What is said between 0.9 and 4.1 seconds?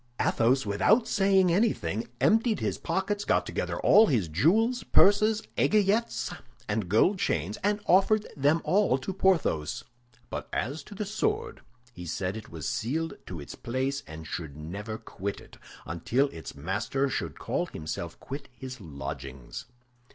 saying anything, emptied his pockets, got together all